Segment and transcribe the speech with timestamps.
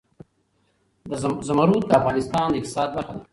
[1.47, 3.23] زمرد د افغانستان د اقتصاد برخه ده.